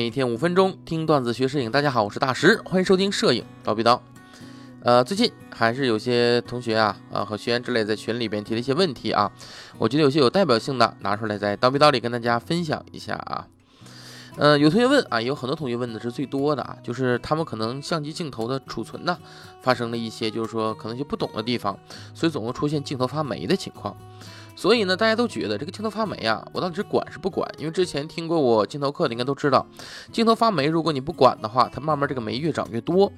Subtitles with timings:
[0.00, 4.00] 每天五分钟听段子学摄影，大家好，我是大石，欢迎收听摄影叨逼叨。
[4.82, 9.30] 呃，最近还是有些同学啊呃和学员之类在群里边提了一些问题啊，
[9.76, 13.46] 我觉得有些有代表性的拿出来在叨逼叨里跟大家分享一下啊。
[14.36, 19.18] 呃，有同学问啊，有很多同学问的是最多的啊，就是他们可能相机镜头的储存呢
[19.60, 21.78] 发生了一些就是说可能就不懂的地方，
[22.14, 23.96] 所以总会出现镜头发霉的情况。
[24.56, 27.50] 所以呢，大家都觉得这个镜头发霉啊，我到底是管是不管？
[27.58, 29.66] 因为之前听过我镜头课的应该都知道，
[30.12, 33.10] 镜头发霉，如果你不管的话，它慢慢这个霉越长越多。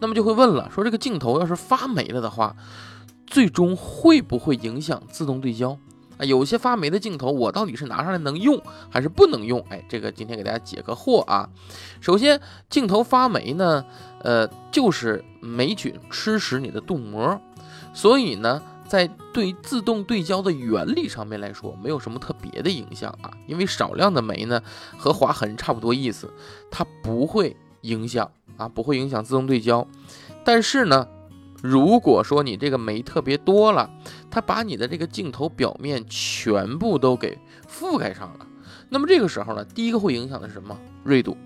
[0.00, 2.56] 那么就会问了，说这个镜头要是发霉了的话，
[3.26, 5.76] 最终会不会影响自动对焦
[6.18, 6.24] 啊？
[6.24, 9.64] 有些发霉的镜头，我到底是拿上来能用还是不能用？
[9.68, 11.48] 哎，这个今天给大家解个惑啊。
[12.00, 13.84] 首先，镜头发霉呢，
[14.22, 17.40] 呃，就是霉菌吃食你的镀膜，
[17.92, 18.62] 所以呢。
[18.88, 24.62] 在对自动对焦的原理上面来说，没有什么特别的影响啊，因为少量的霉呢
[24.96, 26.32] 和划痕差不多意思，
[26.70, 29.84] 它不会影响啊，不会影响自动对焦。
[30.44, 31.08] 但是呢，
[31.62, 33.90] 如果说你这个酶特别多了，
[34.30, 38.46] 它把你的这个镜头表面全部都给覆盖上了，
[38.88, 40.78] 那么这个时候呢，第一个会影响的是什么？
[41.04, 41.36] 锐度。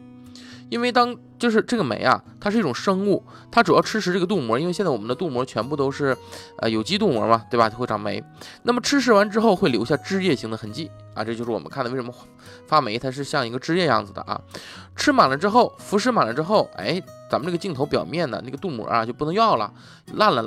[0.71, 4.59] 因为当就是这个酶啊，它是一种生物，它主要吃食这个镀膜。
[4.59, 6.17] 因为现在我们的镀膜全部都是
[6.59, 7.69] 呃有机镀膜嘛，对吧？
[7.69, 8.23] 它会长霉。
[8.63, 12.15] 那么吃食完之后会留下汁液型的痕迹啊，这就是我们看的为什么
[12.67, 14.41] 发霉，它是像一个汁液样子的啊。
[14.95, 19.73] 吃满了之后，腐蚀满了之后，哎，咱们这个镜头表面的那个镀膜啊就不能要了，
[20.15, 20.43] 烂了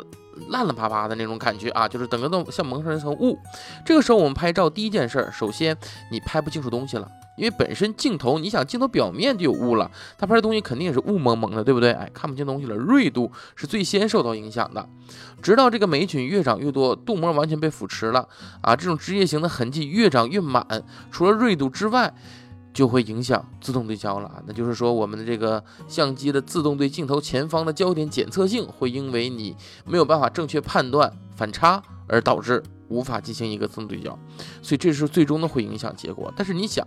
[0.49, 3.38] 烂烂巴巴的那种感觉啊，就是整个都像蒙上一层雾。
[3.85, 5.75] 这个时候我们拍照第一件事，首先
[6.11, 7.09] 你拍不清楚东西了。
[7.37, 11.91] 因为本身镜头，你想镜头表面就有雾了，它拍的东西肯定也是雾蒙蒙的，对不对？
[11.91, 14.87] 哎，看不清东西了，锐度是最先受到影响的。
[15.41, 18.27] 直到这个霉菌越长越多，镀膜完全被腐蚀了
[18.61, 20.65] 啊，这种枝叶型的痕迹越长越满，
[21.11, 22.13] 除了锐度之外，
[22.73, 24.41] 就会影响自动对焦了。
[24.47, 32.62] 那就是说，我们的这个相机的自动对镜头前方的焦点检测性会因为你没有办法正确判断反差而导致。
[32.90, 34.12] 无法进行一个自动对焦，
[34.62, 36.31] 所以这是最终的会影响结果。
[36.38, 36.86] 但是你想，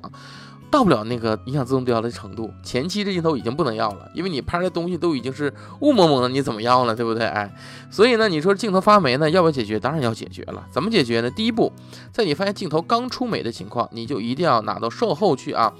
[0.70, 7.26] 到不了那个影响自动对焦的程度，前期这镜头已经不能要了，因为你拍的东西都已经是雾蒙蒙的，你怎么要了，对不对？
[7.26, 7.52] 哎，
[7.90, 9.80] 所以呢，你说镜头发霉呢，要不要解决？
[9.80, 10.64] 当然要解决了。
[10.70, 11.28] 怎么解决呢？
[11.32, 11.72] 第一步，
[12.12, 15.72] 在你发现镜头刚出霉的情况，你就一定要拿到售后去啊，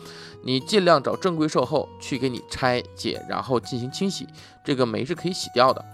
[0.43, 4.27] 你尽量找正规售后去给你拆解，然后进行清洗，
[4.65, 5.85] 这个霉是可以洗掉的。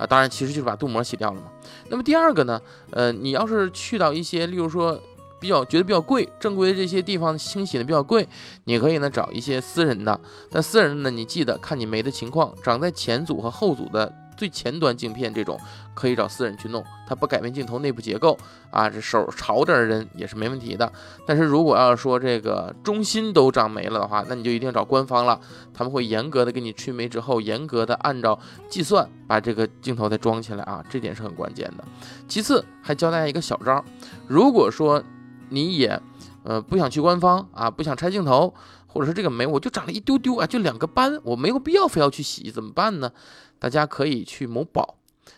[0.00, 1.48] 啊，当然，其实就是把镀膜洗掉了嘛。
[1.90, 4.98] 那么第二个呢，呃，你要是去到一些，例如说
[5.38, 8.26] 比较觉得比较贵、正规的这些地方清洗的比较贵，
[8.64, 10.18] 你可以呢找一些私人的。
[10.52, 14.10] 那私人的呢，你记得看你霉的情况，长在前组和后组的。
[14.40, 15.60] 最前端镜片这种
[15.92, 18.38] 可以找私人去弄，它不改变镜头内部结构
[18.70, 20.90] 啊，这手潮点的人也是没问题的。
[21.26, 25.38] 但是如果要是说这个中心都长没了的话，那你就一定要找官方了，
[25.74, 28.38] 他们会严格的给你去霉之后，严格的按照
[28.70, 31.84] 计算把这个镜头再装起来啊，这点是很关键的。
[32.26, 33.84] 其次还教大家一个小招，
[34.26, 35.02] 如果说
[35.50, 36.00] 你也
[36.44, 38.54] 呃不想去官方啊，不想拆镜头，
[38.92, 43.12] 或者是这个霉我就长了一丢丢啊，就两个斑，我没有必要非要去洗，怎么办呢？
[43.58, 44.96] 大家可以去某宝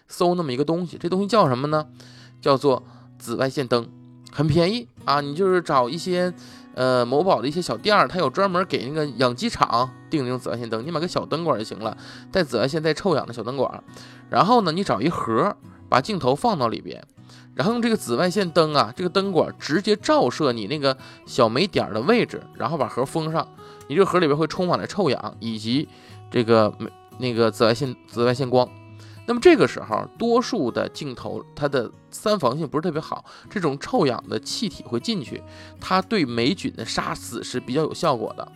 [0.09, 1.87] 搜那么一个东西，这东西叫什么呢？
[2.41, 2.83] 叫做
[3.19, 3.87] 紫外线灯，
[4.33, 5.21] 很便宜啊！
[5.21, 6.33] 你就是找一些
[6.75, 11.97] 呃某宝的一些小店儿，它有专门给那个养鸡场订那种紫外线灯，你买个小灯管就行了，
[12.31, 13.85] 带紫外线带臭氧的小灯管。
[14.31, 15.57] 然后呢，你找一盒，
[15.89, 17.05] 把镜头放到里边，
[17.55, 20.97] 然后用这个紫外线灯啊，这个灯管直接照射你那个
[21.27, 23.47] 小霉点的位置，然后把盒封上。
[23.89, 25.89] 你这盒里边会充满了臭氧以及
[26.31, 26.73] 这个。
[27.19, 28.67] 那个紫外线紫外线光，
[29.27, 35.43] 那么这个时候，多数的镜头它的三防性不是特别好，这种臭氧的气体会进去，
[35.81, 38.47] 它对霉菌的杀死是比较有效果的。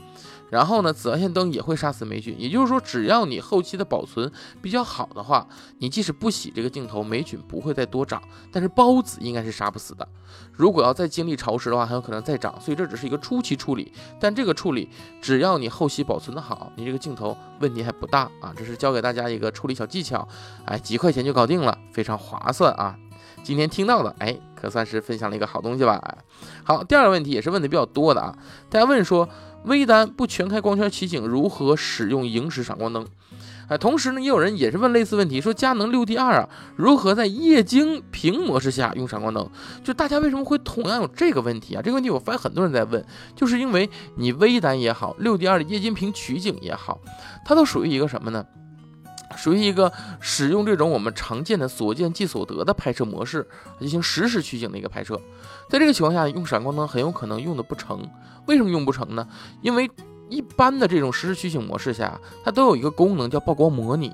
[0.49, 4.31] 然后呢，紫外线灯也会杀死霉菌，也就是说，只要你后期的保存
[4.63, 5.45] 比较好的话，
[5.79, 8.23] 你即使不洗这个镜头，霉菌不会再多长，
[8.53, 10.07] 但是孢子应该是杀不死的。
[10.53, 13.93] 如果要再经历潮湿的话，很有可能再长，所以这只是一个初期处理。
[14.21, 14.89] 但这个处理，
[15.21, 18.55] 只要你后期保存的好，你这个镜头问题还不大啊。
[18.57, 20.27] 这是教给大家一个处理小技巧，
[20.67, 22.97] 哎，几块钱就搞定了，非常划算啊。
[23.43, 26.19] 今天听到的，哎，可算是分享了一个好东西吧。
[26.65, 28.37] 好，第二个问题也是问的比较多的啊，
[28.69, 29.29] 大家问说。
[29.65, 33.05] 微单不全开光圈取景，如何使用萤石闪光灯？
[33.67, 39.51] 哎，同时呢，也有人也是问类似问题，说佳能六 D 二啊，如何在液晶屏模式下用闪光灯？
[39.83, 41.83] 就大家为什么会同样有这个问题啊？
[41.83, 43.05] 这个问题我发现很多人在问，
[43.35, 47.01] 就是因为你微单也好，六 D 二的液晶屏取景也好，
[47.45, 48.47] 它都属于一个什么呢？
[49.37, 53.47] 属于一个使用这种我们常见的所见即所得的拍摄模式
[53.79, 55.21] 进行实时取景的一个拍摄，
[55.69, 58.03] 在这个情况下用闪光灯很有可能用的不成。
[58.47, 59.29] 为什么用不成呢？
[59.61, 59.91] 因为
[60.29, 64.11] 一般的这种实时取景模式下，它都有一个功能叫曝光模拟。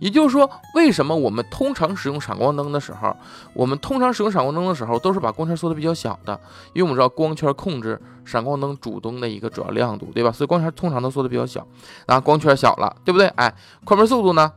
[0.00, 3.14] 也就是说，为什么我们通常使用闪光灯的时候，
[3.54, 6.40] 我们通常使用闪光灯的时候，都是把光圈缩的比较小的，
[6.72, 10.32] 因为我们知道光圈控制闪光灯主灯的一个主要亮度，对吧？
[10.32, 11.64] 所以光圈通常都缩的比较小。
[12.06, 13.28] 那光圈小了，对不对？
[13.36, 13.54] 哎，
[13.84, 14.50] 快门速度呢，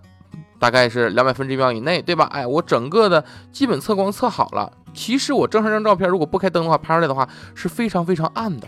[0.59, 2.29] 大概是两百分之一秒以内，对吧？
[2.31, 8.67] 哎，我整个的基本测光测好了，其实我正常张照片如果不开灯的话，拍出来的话是非常非常暗的。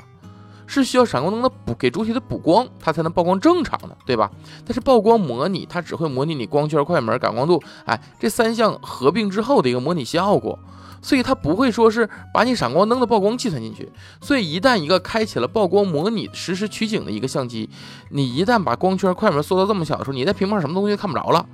[0.68, 4.32] 是需要闪光灯的补给主体的补光，它才能曝光正常的，对吧？
[4.66, 10.58] 但是曝光模拟它只会模拟你光圈、快门、感光度，哎，这三项合并之后的一个模拟效果，
[11.02, 13.92] 所以它不会说是把你闪光灯的曝光计算进去。
[14.22, 17.70] 所以一旦一个开启了曝光模拟实时取景的一个相机，
[18.10, 21.46] 你一旦把光圈、快门缩到这么小的时候，你在屏幕上什么东西都看不着了。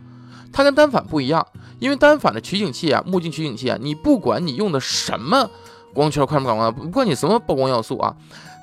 [0.54, 1.46] 它跟单反不一样，
[1.80, 5.50] 因为单反的取景器啊，目镜取景器啊，你不管你用的什么
[5.94, 8.16] 光圈、快门、感光，不管你什么曝光要素啊。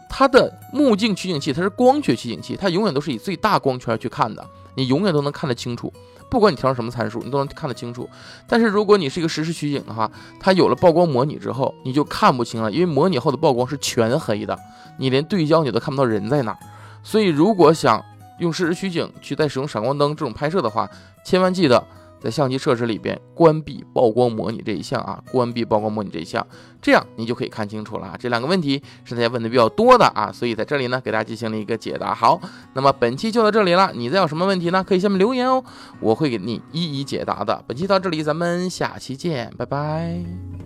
[0.09, 4.45] 它的目镜取景器，它是光学取景器，它永远都是以最大光圈去看的，
[4.75, 5.93] 你永远都能看得清楚，
[6.31, 8.09] 不管你调成什么参数，你都能看得清楚。
[8.47, 10.11] 但是如果你是一个实时取景的话，
[10.41, 14.59] 它有了曝光模拟之后，你就看不清了，因为模拟后的曝光是全黑的，
[14.99, 16.57] 你连对焦你都看不到人在哪。
[17.03, 18.05] 所以如果想
[18.39, 20.89] 用实时取景去再使用闪光灯这种拍摄的话，
[21.25, 21.87] 千万记得。
[22.21, 26.47] 在相机设置里边关闭曝光模拟这一项啊，关闭曝光模拟这一项，
[26.83, 28.17] 这样你就可以看清楚了啊。
[28.19, 32.15] 这两个问题是大家问的比较多的啊，所以在这里呢给大家进行了一个解答。
[32.15, 32.41] 好，
[32.75, 34.83] 那么本期就到这里了，你再有什么问题呢？
[34.83, 35.63] 可以下面留言哦，
[36.01, 37.63] 我会给你一一解答的。
[37.67, 40.58] 本期到这里，咱们下期见，拜拜。